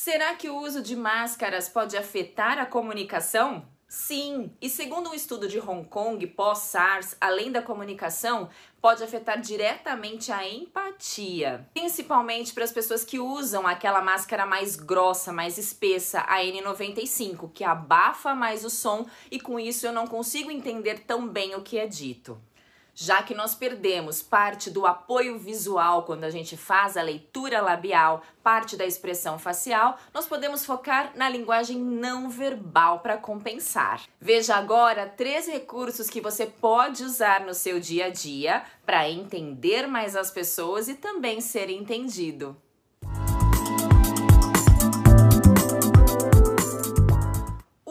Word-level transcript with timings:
Será 0.00 0.36
que 0.36 0.48
o 0.48 0.56
uso 0.56 0.80
de 0.80 0.94
máscaras 0.94 1.68
pode 1.68 1.96
afetar 1.96 2.56
a 2.56 2.64
comunicação? 2.64 3.66
Sim, 3.88 4.52
e 4.62 4.70
segundo 4.70 5.10
um 5.10 5.12
estudo 5.12 5.48
de 5.48 5.58
Hong 5.58 5.88
Kong 5.88 6.24
pós-SARS, 6.24 7.16
além 7.20 7.50
da 7.50 7.60
comunicação, 7.60 8.48
pode 8.80 9.02
afetar 9.02 9.40
diretamente 9.40 10.30
a 10.30 10.48
empatia, 10.48 11.68
principalmente 11.74 12.54
para 12.54 12.62
as 12.62 12.70
pessoas 12.70 13.04
que 13.04 13.18
usam 13.18 13.66
aquela 13.66 14.00
máscara 14.00 14.46
mais 14.46 14.76
grossa, 14.76 15.32
mais 15.32 15.58
espessa, 15.58 16.20
a 16.20 16.38
N95, 16.44 17.50
que 17.52 17.64
abafa 17.64 18.36
mais 18.36 18.64
o 18.64 18.70
som 18.70 19.04
e 19.32 19.40
com 19.40 19.58
isso 19.58 19.84
eu 19.84 19.92
não 19.92 20.06
consigo 20.06 20.48
entender 20.48 21.00
tão 21.00 21.26
bem 21.26 21.56
o 21.56 21.62
que 21.62 21.76
é 21.76 21.88
dito. 21.88 22.40
Já 23.00 23.22
que 23.22 23.32
nós 23.32 23.54
perdemos 23.54 24.20
parte 24.22 24.68
do 24.68 24.84
apoio 24.84 25.38
visual 25.38 26.02
quando 26.02 26.24
a 26.24 26.30
gente 26.30 26.56
faz 26.56 26.96
a 26.96 27.02
leitura 27.02 27.60
labial, 27.60 28.24
parte 28.42 28.76
da 28.76 28.84
expressão 28.84 29.38
facial, 29.38 29.96
nós 30.12 30.26
podemos 30.26 30.66
focar 30.66 31.12
na 31.14 31.28
linguagem 31.28 31.78
não 31.78 32.28
verbal 32.28 32.98
para 32.98 33.16
compensar. 33.16 34.02
Veja 34.20 34.56
agora 34.56 35.06
três 35.06 35.46
recursos 35.46 36.10
que 36.10 36.20
você 36.20 36.44
pode 36.44 37.04
usar 37.04 37.42
no 37.42 37.54
seu 37.54 37.78
dia 37.78 38.06
a 38.06 38.10
dia 38.10 38.64
para 38.84 39.08
entender 39.08 39.86
mais 39.86 40.16
as 40.16 40.32
pessoas 40.32 40.88
e 40.88 40.94
também 40.94 41.40
ser 41.40 41.70
entendido. 41.70 42.56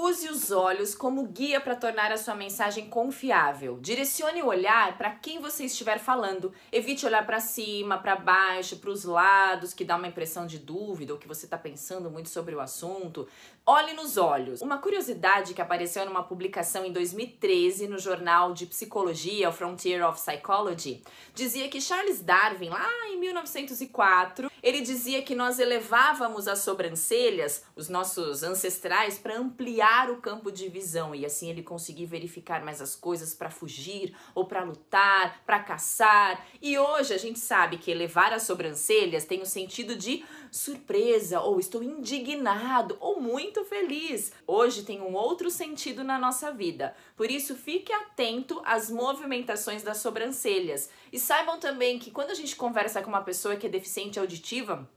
Use 0.07 0.29
os 0.29 0.51
olhos 0.51 0.95
como 0.95 1.25
guia 1.25 1.59
para 1.59 1.75
tornar 1.75 2.13
a 2.13 2.17
sua 2.17 2.33
mensagem 2.33 2.87
confiável. 2.87 3.77
Direcione 3.81 4.41
o 4.41 4.45
olhar 4.45 4.97
para 4.97 5.11
quem 5.11 5.41
você 5.41 5.65
estiver 5.65 5.99
falando. 5.99 6.53
Evite 6.71 7.05
olhar 7.05 7.25
para 7.25 7.41
cima, 7.41 7.97
para 7.97 8.15
baixo, 8.15 8.77
para 8.77 8.89
os 8.89 9.03
lados, 9.03 9.73
que 9.73 9.83
dá 9.83 9.97
uma 9.97 10.07
impressão 10.07 10.47
de 10.47 10.59
dúvida 10.59 11.11
ou 11.11 11.19
que 11.19 11.27
você 11.27 11.45
está 11.45 11.57
pensando 11.57 12.09
muito 12.09 12.29
sobre 12.29 12.55
o 12.55 12.61
assunto. 12.61 13.27
Olhe 13.65 13.91
nos 13.91 14.15
olhos. 14.15 14.61
Uma 14.61 14.77
curiosidade 14.77 15.53
que 15.53 15.61
apareceu 15.61 16.05
numa 16.05 16.23
publicação 16.23 16.85
em 16.85 16.93
2013 16.93 17.85
no 17.89 17.99
jornal 17.99 18.53
de 18.53 18.65
psicologia, 18.65 19.51
Frontier 19.51 20.07
of 20.07 20.21
Psychology, 20.21 21.03
dizia 21.35 21.67
que 21.67 21.81
Charles 21.81 22.21
Darwin, 22.21 22.69
lá 22.69 22.89
em 23.09 23.19
1904, 23.19 24.49
ele 24.63 24.79
dizia 24.79 25.21
que 25.21 25.35
nós 25.35 25.59
elevávamos 25.59 26.47
as 26.47 26.59
sobrancelhas, 26.59 27.65
os 27.75 27.89
nossos 27.89 28.41
ancestrais, 28.41 29.17
para 29.17 29.37
ampliar 29.37 29.96
o 30.11 30.17
campo 30.17 30.51
de 30.51 30.69
visão 30.69 31.15
e 31.15 31.25
assim 31.25 31.49
ele 31.49 31.63
conseguir 31.63 32.05
verificar 32.05 32.63
mais 32.63 32.79
as 32.81 32.95
coisas 32.95 33.33
para 33.33 33.49
fugir 33.49 34.15
ou 34.35 34.45
para 34.45 34.63
lutar, 34.63 35.41
para 35.45 35.59
caçar. 35.59 36.45
E 36.61 36.77
hoje 36.77 37.13
a 37.13 37.17
gente 37.17 37.39
sabe 37.39 37.77
que 37.77 37.89
elevar 37.89 38.31
as 38.31 38.43
sobrancelhas 38.43 39.25
tem 39.25 39.41
o 39.41 39.45
sentido 39.45 39.95
de 39.95 40.23
surpresa 40.51 41.41
ou 41.41 41.59
estou 41.59 41.81
indignado 41.81 42.95
ou 42.99 43.19
muito 43.19 43.65
feliz. 43.65 44.31
Hoje 44.45 44.83
tem 44.83 45.01
um 45.01 45.15
outro 45.15 45.49
sentido 45.49 46.03
na 46.03 46.19
nossa 46.19 46.51
vida. 46.51 46.95
Por 47.15 47.31
isso 47.31 47.55
fique 47.55 47.91
atento 47.91 48.61
às 48.63 48.91
movimentações 48.91 49.81
das 49.81 49.97
sobrancelhas. 49.97 50.89
E 51.11 51.19
saibam 51.19 51.59
também 51.59 51.97
que 51.97 52.11
quando 52.11 52.29
a 52.29 52.35
gente 52.35 52.55
conversa 52.55 53.01
com 53.01 53.09
uma 53.09 53.23
pessoa 53.23 53.55
que 53.55 53.65
é 53.65 53.69
deficiente 53.69 54.19
auditiva, 54.19 54.87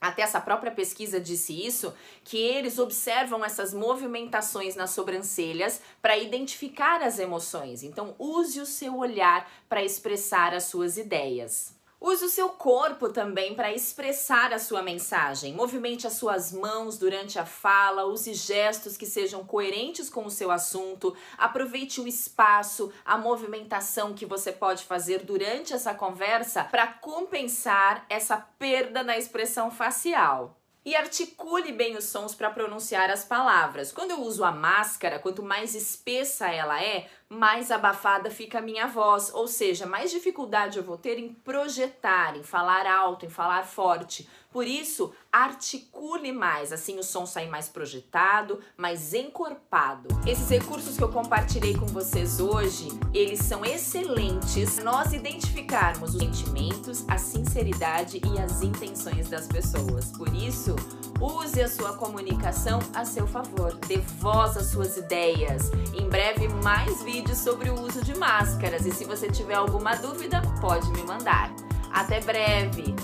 até 0.00 0.22
essa 0.22 0.40
própria 0.40 0.70
pesquisa 0.70 1.20
disse 1.20 1.52
isso, 1.66 1.92
que 2.24 2.38
eles 2.38 2.78
observam 2.78 3.44
essas 3.44 3.74
movimentações 3.74 4.76
nas 4.76 4.90
sobrancelhas 4.90 5.80
para 6.00 6.16
identificar 6.16 7.02
as 7.02 7.18
emoções. 7.18 7.82
Então, 7.82 8.14
use 8.18 8.60
o 8.60 8.66
seu 8.66 8.96
olhar 8.96 9.50
para 9.68 9.82
expressar 9.82 10.54
as 10.54 10.64
suas 10.64 10.96
ideias. 10.96 11.77
Use 12.00 12.24
o 12.24 12.28
seu 12.28 12.50
corpo 12.50 13.08
também 13.08 13.56
para 13.56 13.72
expressar 13.72 14.52
a 14.52 14.58
sua 14.60 14.80
mensagem. 14.82 15.52
Movimente 15.52 16.06
as 16.06 16.12
suas 16.12 16.52
mãos 16.52 16.96
durante 16.96 17.40
a 17.40 17.44
fala, 17.44 18.04
use 18.04 18.34
gestos 18.34 18.96
que 18.96 19.04
sejam 19.04 19.44
coerentes 19.44 20.08
com 20.08 20.24
o 20.24 20.30
seu 20.30 20.52
assunto. 20.52 21.16
Aproveite 21.36 22.00
o 22.00 22.06
espaço, 22.06 22.92
a 23.04 23.18
movimentação 23.18 24.14
que 24.14 24.24
você 24.24 24.52
pode 24.52 24.84
fazer 24.84 25.24
durante 25.24 25.72
essa 25.72 25.92
conversa 25.92 26.62
para 26.62 26.86
compensar 26.86 28.06
essa 28.08 28.36
perda 28.36 29.02
na 29.02 29.18
expressão 29.18 29.68
facial 29.68 30.56
e 30.88 30.96
articule 30.96 31.70
bem 31.70 31.98
os 31.98 32.04
sons 32.04 32.34
para 32.34 32.48
pronunciar 32.48 33.10
as 33.10 33.22
palavras. 33.22 33.92
Quando 33.92 34.12
eu 34.12 34.22
uso 34.22 34.42
a 34.42 34.50
máscara, 34.50 35.18
quanto 35.18 35.42
mais 35.42 35.74
espessa 35.74 36.48
ela 36.48 36.82
é, 36.82 37.08
mais 37.28 37.70
abafada 37.70 38.30
fica 38.30 38.58
a 38.58 38.62
minha 38.62 38.86
voz, 38.86 39.30
ou 39.34 39.46
seja, 39.46 39.86
mais 39.86 40.10
dificuldade 40.10 40.78
eu 40.78 40.84
vou 40.84 40.96
ter 40.96 41.18
em 41.18 41.32
projetar, 41.32 42.36
em 42.36 42.42
falar 42.42 42.86
alto, 42.86 43.26
em 43.26 43.28
falar 43.28 43.64
forte. 43.64 44.28
Por 44.50 44.66
isso, 44.66 45.12
articule 45.30 46.32
mais, 46.32 46.72
assim 46.72 46.98
o 46.98 47.02
som 47.02 47.26
sai 47.26 47.46
mais 47.48 47.68
projetado, 47.68 48.60
mais 48.78 49.12
encorpado. 49.12 50.08
Esses 50.26 50.48
recursos 50.48 50.96
que 50.96 51.04
eu 51.04 51.12
compartilhei 51.12 51.76
com 51.76 51.86
vocês 51.86 52.40
hoje, 52.40 52.88
eles 53.12 53.40
são 53.40 53.62
excelentes 53.62 54.78
nós 54.78 55.12
identificarmos 55.12 56.14
os 56.14 56.20
sentimentos, 56.22 57.04
a 57.08 57.18
sinceridade 57.18 58.22
e 58.24 58.40
as 58.40 58.62
intenções 58.62 59.28
das 59.28 59.46
pessoas. 59.46 60.10
Por 60.16 60.34
isso, 60.34 60.74
use 61.20 61.60
a 61.60 61.68
sua 61.68 61.92
comunicação 61.94 62.78
a 62.94 63.04
seu 63.04 63.26
favor, 63.26 63.74
dê 63.86 63.98
voz 64.18 64.56
às 64.56 64.66
suas 64.66 64.96
ideias. 64.96 65.70
Em 65.94 66.08
breve, 66.08 66.48
mais 66.62 67.02
vídeos 67.02 67.38
sobre 67.38 67.70
o 67.70 67.80
uso 67.80 68.02
de 68.04 68.16
máscaras 68.16 68.86
e 68.86 68.90
se 68.90 69.04
você 69.04 69.28
tiver 69.30 69.54
alguma 69.54 69.94
dúvida, 69.94 70.42
pode 70.60 70.90
me 70.92 71.02
mandar. 71.02 71.52
Até 71.92 72.20
breve! 72.20 72.94